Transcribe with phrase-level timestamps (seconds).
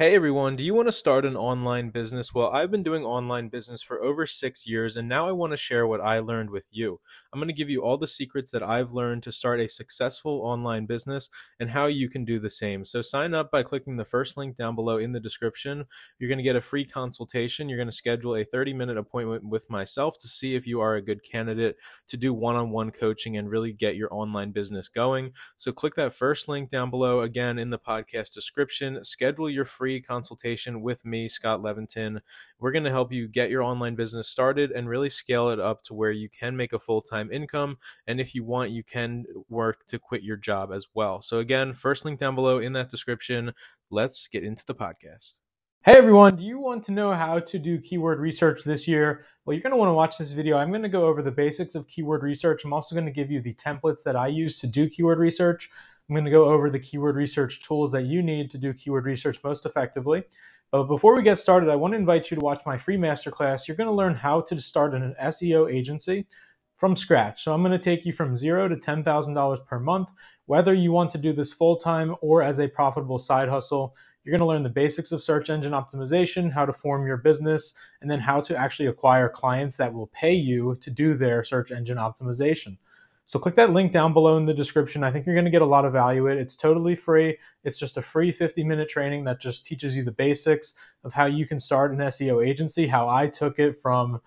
[0.00, 2.32] Hey everyone, do you want to start an online business?
[2.32, 5.58] Well, I've been doing online business for over six years, and now I want to
[5.58, 6.98] share what I learned with you.
[7.30, 10.40] I'm going to give you all the secrets that I've learned to start a successful
[10.40, 11.28] online business
[11.58, 12.86] and how you can do the same.
[12.86, 15.84] So, sign up by clicking the first link down below in the description.
[16.18, 17.68] You're going to get a free consultation.
[17.68, 20.94] You're going to schedule a 30 minute appointment with myself to see if you are
[20.94, 21.76] a good candidate
[22.08, 25.34] to do one on one coaching and really get your online business going.
[25.58, 29.04] So, click that first link down below again in the podcast description.
[29.04, 32.20] Schedule your free free consultation with me, Scott Leventon.
[32.60, 35.82] We're going to help you get your online business started and really scale it up
[35.84, 37.78] to where you can make a full time income.
[38.06, 41.22] And if you want, you can work to quit your job as well.
[41.22, 43.52] So, again, first link down below in that description.
[43.90, 45.34] Let's get into the podcast.
[45.82, 49.24] Hey everyone, do you want to know how to do keyword research this year?
[49.44, 50.58] Well, you're going to want to watch this video.
[50.58, 52.64] I'm going to go over the basics of keyword research.
[52.64, 55.70] I'm also going to give you the templates that I use to do keyword research.
[56.10, 59.04] I'm going to go over the keyword research tools that you need to do keyword
[59.04, 60.24] research most effectively.
[60.72, 63.68] But before we get started, I want to invite you to watch my free masterclass.
[63.68, 66.26] You're going to learn how to start an SEO agency
[66.76, 67.44] from scratch.
[67.44, 70.08] So I'm going to take you from zero to $10,000 per month,
[70.46, 73.94] whether you want to do this full time or as a profitable side hustle.
[74.24, 77.72] You're going to learn the basics of search engine optimization, how to form your business,
[78.02, 81.70] and then how to actually acquire clients that will pay you to do their search
[81.70, 82.78] engine optimization.
[83.30, 85.04] So click that link down below in the description.
[85.04, 86.26] I think you're going to get a lot of value.
[86.26, 86.36] It.
[86.36, 87.38] It's totally free.
[87.62, 91.26] It's just a free 50 minute training that just teaches you the basics of how
[91.26, 94.20] you can start an SEO agency, how I took it from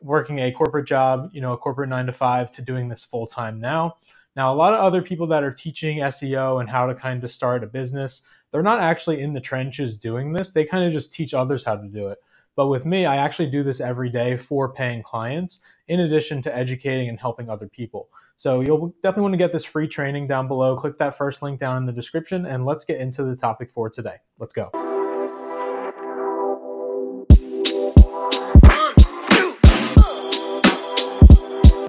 [0.00, 3.26] working a corporate job, you know, a corporate nine to five to doing this full
[3.26, 3.96] time now.
[4.34, 7.30] Now, a lot of other people that are teaching SEO and how to kind of
[7.30, 10.50] start a business, they're not actually in the trenches doing this.
[10.50, 12.16] They kind of just teach others how to do it.
[12.56, 16.56] But with me, I actually do this every day for paying clients, in addition to
[16.56, 18.08] educating and helping other people.
[18.36, 20.76] So you'll definitely want to get this free training down below.
[20.76, 23.88] Click that first link down in the description, and let's get into the topic for
[23.88, 24.16] today.
[24.38, 24.99] Let's go.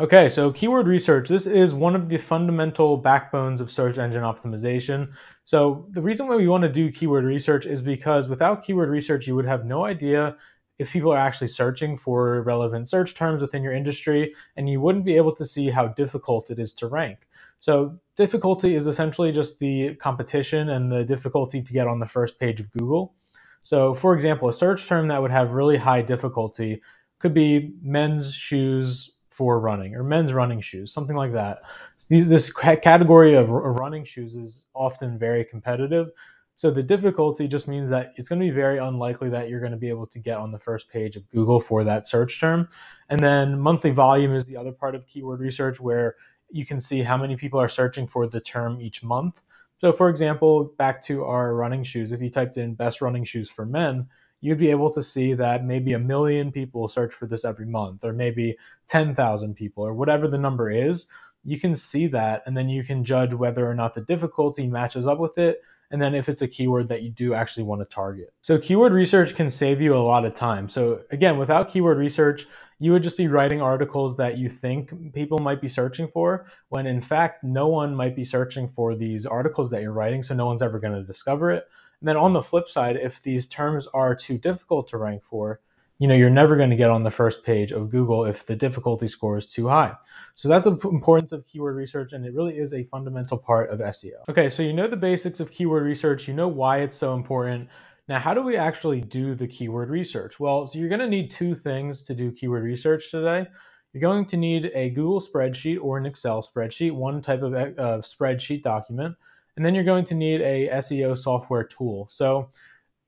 [0.01, 1.29] Okay, so keyword research.
[1.29, 5.13] This is one of the fundamental backbones of search engine optimization.
[5.45, 9.27] So, the reason why we want to do keyword research is because without keyword research,
[9.27, 10.37] you would have no idea
[10.79, 15.05] if people are actually searching for relevant search terms within your industry, and you wouldn't
[15.05, 17.27] be able to see how difficult it is to rank.
[17.59, 22.39] So, difficulty is essentially just the competition and the difficulty to get on the first
[22.39, 23.13] page of Google.
[23.59, 26.81] So, for example, a search term that would have really high difficulty
[27.19, 31.61] could be men's shoes for running or men's running shoes, something like that.
[32.09, 36.11] These, this category of running shoes is often very competitive.
[36.55, 39.71] So the difficulty just means that it's going to be very unlikely that you're going
[39.71, 42.67] to be able to get on the first page of Google for that search term.
[43.09, 46.17] And then monthly volume is the other part of keyword research where
[46.51, 49.41] you can see how many people are searching for the term each month.
[49.79, 53.49] So, for example, back to our running shoes, if you typed in best running shoes
[53.49, 54.07] for men,
[54.41, 58.03] you'd be able to see that maybe a million people search for this every month,
[58.03, 58.57] or maybe
[58.87, 61.07] 10,000 people, or whatever the number is.
[61.43, 65.07] You can see that, and then you can judge whether or not the difficulty matches
[65.07, 67.85] up with it and then if it's a keyword that you do actually want to
[67.85, 68.33] target.
[68.41, 70.69] So keyword research can save you a lot of time.
[70.69, 72.47] So again, without keyword research,
[72.79, 76.87] you would just be writing articles that you think people might be searching for, when
[76.87, 80.45] in fact, no one might be searching for these articles that you're writing, so no
[80.45, 81.65] one's ever going to discover it.
[82.01, 85.61] And then on the flip side, if these terms are too difficult to rank for,
[86.01, 88.55] you know you're never going to get on the first page of google if the
[88.55, 89.93] difficulty score is too high.
[90.33, 93.79] So that's the importance of keyword research and it really is a fundamental part of
[93.79, 97.13] seo okay so you know the basics of keyword research you know why it's so
[97.13, 97.69] important.
[98.09, 100.39] Now how do we actually do the keyword research?
[100.39, 103.45] Well so you're going to need two things to do keyword research today.
[103.93, 108.01] You're going to need a google spreadsheet or an excel spreadsheet one type of uh,
[108.01, 109.15] spreadsheet document
[109.55, 112.49] and then you're going to need a seo software tool so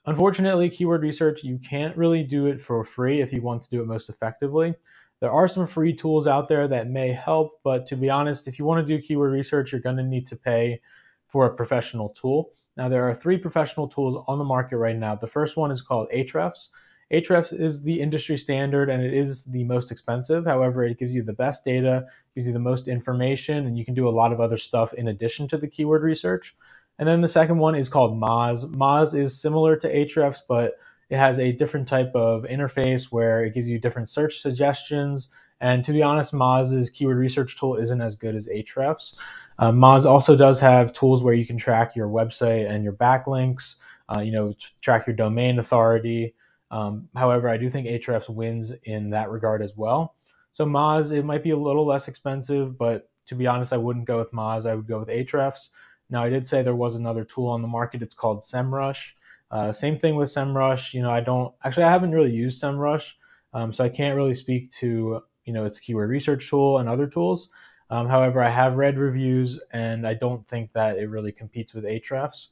[0.06, 3.82] Unfortunately, keyword research, you can't really do it for free if you want to do
[3.82, 4.76] it most effectively.
[5.22, 8.60] There are some free tools out there that may help, but to be honest, if
[8.60, 10.82] you want to do keyword research, you're going to need to pay
[11.28, 12.52] for a professional tool.
[12.76, 15.16] Now, there are three professional tools on the market right now.
[15.16, 16.68] The first one is called Ahrefs.
[17.12, 20.46] Ahrefs is the industry standard and it is the most expensive.
[20.46, 22.06] However, it gives you the best data,
[22.36, 25.08] gives you the most information, and you can do a lot of other stuff in
[25.08, 26.56] addition to the keyword research.
[27.00, 28.66] And then the second one is called Moz.
[28.74, 30.74] Moz is similar to Ahrefs, but
[31.10, 35.30] it has a different type of interface where it gives you different search suggestions.
[35.60, 39.16] And to be honest, Moz's keyword research tool isn't as good as Ahrefs.
[39.60, 43.76] Uh, Moz also does have tools where you can track your website and your backlinks,
[44.14, 46.34] uh, you know, track your domain authority.
[46.74, 50.16] Um, however, I do think Ahrefs wins in that regard as well.
[50.54, 54.08] So Moz, it might be a little less expensive, but to be honest, I wouldn't
[54.08, 54.66] go with Moz.
[54.66, 55.70] I would go with Ahrefs.
[56.10, 58.02] Now, I did say there was another tool on the market.
[58.02, 59.12] It's called SEMrush.
[59.52, 60.96] Uh, same thing with SEMrush.
[60.96, 63.14] You know, I don't actually I haven't really used SEMrush,
[63.54, 67.06] um, so I can't really speak to you know its keyword research tool and other
[67.06, 67.50] tools.
[67.92, 71.84] Um, however, I have read reviews, and I don't think that it really competes with
[71.84, 72.48] Ahrefs.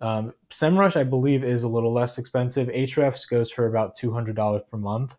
[0.00, 2.68] Um, SEMrush, I believe, is a little less expensive.
[2.68, 5.14] Ahrefs goes for about two hundred dollars per month.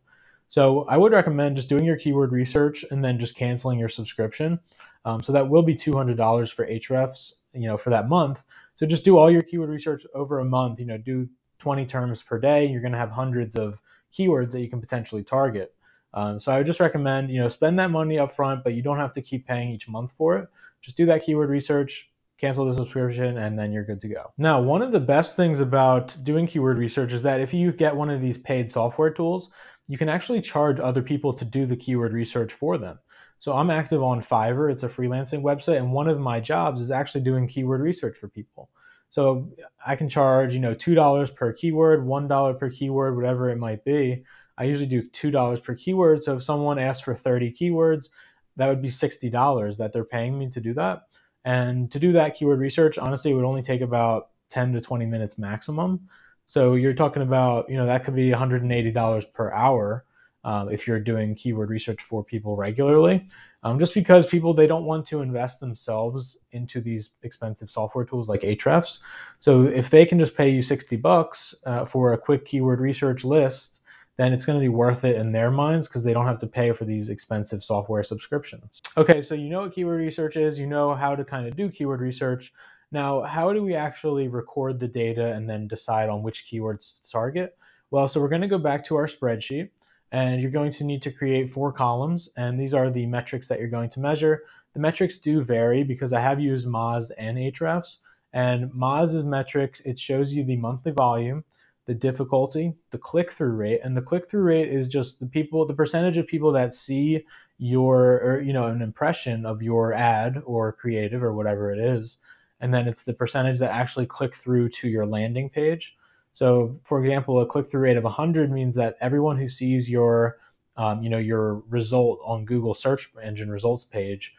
[0.48, 4.60] So I would recommend just doing your keyword research and then just canceling your subscription.
[5.04, 8.44] Um, so that will be two hundred dollars for Ahrefs, you know, for that month.
[8.75, 10.80] So just do all your keyword research over a month.
[10.80, 11.28] You know, do
[11.60, 12.66] 20 terms per day.
[12.68, 13.81] You're going to have hundreds of
[14.13, 15.74] keywords that you can potentially target.
[16.13, 18.81] Um, so I would just recommend, you know, spend that money up front, but you
[18.81, 20.48] don't have to keep paying each month for it.
[20.81, 24.33] Just do that keyword research, cancel the subscription, and then you're good to go.
[24.37, 27.95] Now, one of the best things about doing keyword research is that if you get
[27.95, 29.49] one of these paid software tools,
[29.87, 32.99] you can actually charge other people to do the keyword research for them.
[33.39, 34.71] So I'm active on Fiverr.
[34.71, 38.27] It's a freelancing website, and one of my jobs is actually doing keyword research for
[38.27, 38.69] people.
[39.09, 39.49] So
[39.85, 43.57] I can charge, you know, two dollars per keyword, one dollar per keyword, whatever it
[43.57, 44.23] might be.
[44.57, 46.23] I usually do two dollars per keyword.
[46.23, 48.09] So if someone asks for 30 keywords,
[48.57, 51.03] that would be sixty dollars that they're paying me to do that.
[51.45, 55.06] And to do that keyword research, honestly, it would only take about 10 to 20
[55.06, 56.09] minutes maximum.
[56.45, 60.06] So you're talking about, you know, that could be $180 per hour
[60.44, 63.27] um, if you're doing keyword research for people regularly.
[63.63, 68.30] Um, just because people they don't want to invest themselves into these expensive software tools
[68.30, 69.00] like Ahrefs.
[69.39, 73.25] So if they can just pay you 60 bucks uh, for a quick keyword research
[73.25, 73.81] list,
[74.17, 76.47] then it's going to be worth it in their minds because they don't have to
[76.47, 78.81] pay for these expensive software subscriptions.
[78.97, 81.69] Okay, so you know what keyword research is, you know how to kind of do
[81.69, 82.53] keyword research.
[82.91, 87.12] Now, how do we actually record the data and then decide on which keywords to
[87.12, 87.57] target?
[87.91, 89.69] Well, so we're going to go back to our spreadsheet
[90.12, 93.59] and you're going to need to create four columns and these are the metrics that
[93.59, 94.44] you're going to measure.
[94.73, 97.97] The metrics do vary because I have used Moz and Ahrefs
[98.35, 101.45] and Moz's metrics, it shows you the monthly volume,
[101.85, 106.17] the difficulty, the click-through rate, and the click-through rate is just the people, the percentage
[106.17, 107.23] of people that see
[107.57, 112.17] your, or you know, an impression of your ad or creative or whatever it is,
[112.59, 115.95] and then it's the percentage that actually click through to your landing page.
[116.33, 120.37] So, for example, a click-through rate of 100 means that everyone who sees your,
[120.77, 124.33] um, you know, your result on Google search engine results page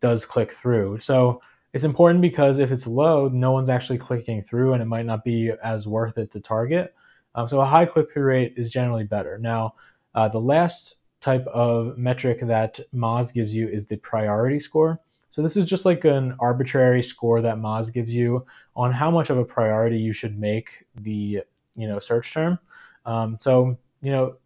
[0.00, 0.98] does click through.
[1.00, 1.40] So
[1.76, 5.22] it's important because if it's low, no one's actually clicking through, and it might not
[5.24, 6.94] be as worth it to target.
[7.34, 9.36] Um, so a high click-through rate is generally better.
[9.36, 9.74] Now,
[10.14, 14.98] uh, the last type of metric that Moz gives you is the priority score.
[15.32, 19.28] So this is just like an arbitrary score that Moz gives you on how much
[19.28, 21.42] of a priority you should make the
[21.74, 22.58] you know search term.
[23.04, 24.36] Um, so you know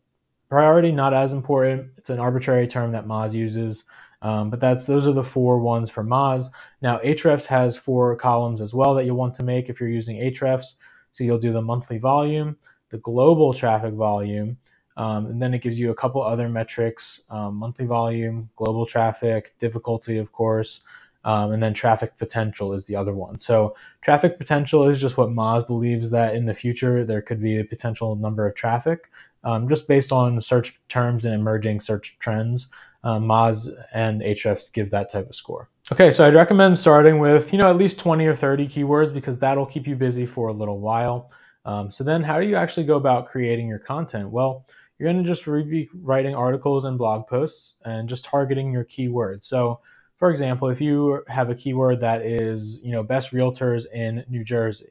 [0.48, 1.92] priority not as important.
[1.96, 3.84] It's an arbitrary term that Moz uses.
[4.22, 6.50] Um, but that's those are the four ones for Moz.
[6.82, 10.18] Now Ahrefs has four columns as well that you'll want to make if you're using
[10.18, 10.74] Ahrefs.
[11.12, 12.56] So you'll do the monthly volume,
[12.90, 14.56] the global traffic volume,
[14.96, 19.54] um, and then it gives you a couple other metrics um, monthly volume, global traffic,
[19.58, 20.82] difficulty, of course,
[21.24, 23.38] um, and then traffic potential is the other one.
[23.38, 27.58] So, traffic potential is just what Moz believes that in the future there could be
[27.58, 29.10] a potential number of traffic
[29.44, 32.68] um, just based on search terms and emerging search trends.
[33.02, 35.68] Um, Moz and Ahrefs give that type of score.
[35.90, 39.38] Okay, so I'd recommend starting with you know at least 20 or 30 keywords because
[39.38, 41.30] that'll keep you busy for a little while.
[41.64, 44.30] Um, so then, how do you actually go about creating your content?
[44.30, 44.66] Well,
[44.98, 49.44] you're going to just be writing articles and blog posts and just targeting your keywords.
[49.44, 49.80] So,
[50.20, 54.44] for example, if you have a keyword that is, you know, best realtors in New
[54.44, 54.90] Jersey,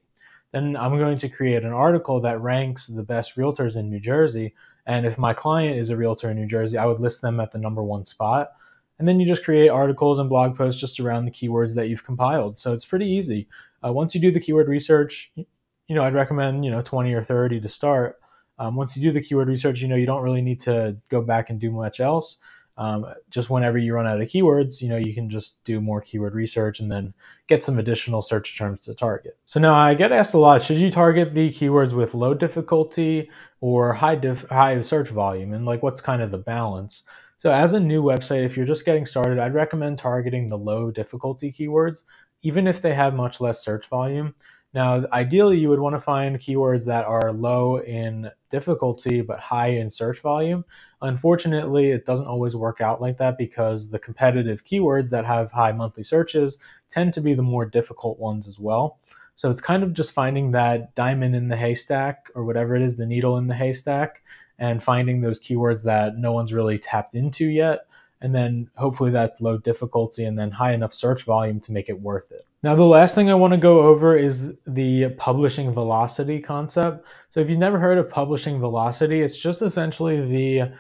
[0.52, 4.56] then I'm going to create an article that ranks the best realtors in New Jersey.
[4.88, 7.52] And if my client is a realtor in New Jersey, I would list them at
[7.52, 8.54] the number one spot.
[8.98, 12.04] And then you just create articles and blog posts just around the keywords that you've
[12.04, 12.58] compiled.
[12.58, 13.48] So it's pretty easy.
[13.86, 17.22] Uh, once you do the keyword research, you know, I'd recommend, you know, 20 or
[17.22, 18.20] 30 to start.
[18.58, 21.22] Um, once you do the keyword research, you know, you don't really need to go
[21.22, 22.38] back and do much else.
[22.80, 26.00] Um, just whenever you run out of keywords, you know, you can just do more
[26.00, 27.14] keyword research and then
[27.48, 29.38] get some additional search terms to target.
[29.46, 33.30] So now I get asked a lot, should you target the keywords with low difficulty
[33.60, 35.52] or high diff- high search volume?
[35.52, 37.04] And like, what's kind of the balance?
[37.40, 40.90] So as a new website, if you're just getting started, I'd recommend targeting the low
[40.90, 42.04] difficulty keywords,
[42.44, 44.34] even if they have much less search volume.
[44.72, 49.70] Now, ideally, you would want to find keywords that are low in difficulty but high
[49.70, 50.64] in search volume.
[51.02, 55.72] Unfortunately, it doesn't always work out like that because the competitive keywords that have high
[55.72, 59.00] monthly searches tend to be the more difficult ones as well.
[59.36, 62.96] So it's kind of just finding that diamond in the haystack or whatever it is,
[62.96, 64.22] the needle in the haystack,
[64.60, 67.88] and finding those keywords that no one's really tapped into yet.
[68.22, 72.02] And then hopefully that's low difficulty and then high enough search volume to make it
[72.02, 72.46] worth it.
[72.62, 77.08] Now, the last thing I want to go over is the publishing velocity concept.
[77.30, 80.74] So, if you've never heard of publishing velocity, it's just essentially the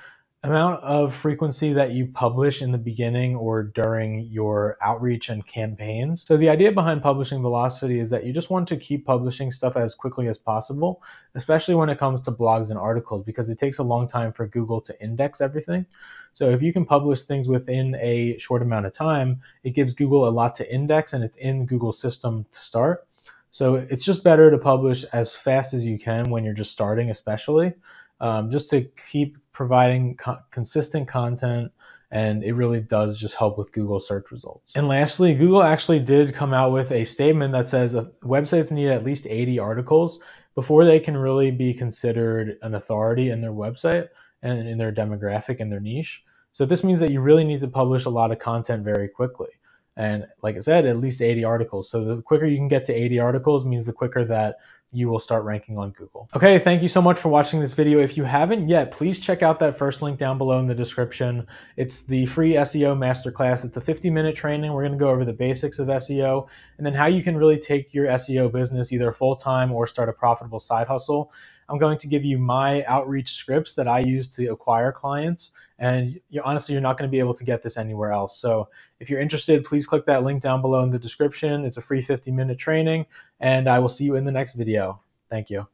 [0.43, 6.25] amount of frequency that you publish in the beginning or during your outreach and campaigns.
[6.25, 9.75] So the idea behind publishing velocity is that you just want to keep publishing stuff
[9.75, 11.03] as quickly as possible,
[11.35, 14.47] especially when it comes to blogs and articles because it takes a long time for
[14.47, 15.85] Google to index everything.
[16.33, 20.25] So if you can publish things within a short amount of time, it gives Google
[20.25, 23.05] a lot to index and it's in Google's system to start.
[23.51, 27.09] So it's just better to publish as fast as you can when you're just starting,
[27.09, 27.73] especially
[28.21, 31.69] um, just to keep providing co- consistent content
[32.11, 34.73] and it really does just help with Google search results.
[34.77, 39.03] And lastly, Google actually did come out with a statement that says websites need at
[39.03, 40.21] least 80 articles
[40.55, 44.07] before they can really be considered an authority in their website
[44.41, 46.23] and in their demographic and their niche.
[46.53, 49.49] So this means that you really need to publish a lot of content very quickly.
[49.97, 51.89] And like I said, at least 80 articles.
[51.91, 54.55] So the quicker you can get to 80 articles means the quicker that
[54.91, 56.27] you will start ranking on Google.
[56.35, 57.99] Okay, thank you so much for watching this video.
[57.99, 61.45] If you haven't yet, please check out that first link down below in the description.
[61.77, 63.63] It's the free SEO masterclass.
[63.63, 64.73] It's a 50 minute training.
[64.73, 67.93] We're gonna go over the basics of SEO and then how you can really take
[67.93, 71.31] your SEO business either full time or start a profitable side hustle.
[71.69, 75.51] I'm going to give you my outreach scripts that I use to acquire clients.
[75.77, 78.37] And you, honestly, you're not going to be able to get this anywhere else.
[78.37, 78.67] So
[78.99, 81.63] if you're interested, please click that link down below in the description.
[81.63, 83.05] It's a free 50 minute training,
[83.39, 85.01] and I will see you in the next video.
[85.29, 85.69] Thank you.